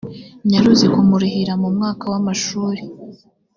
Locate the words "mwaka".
1.75-2.03